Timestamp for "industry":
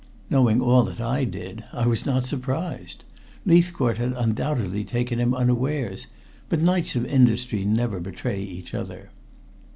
7.05-7.65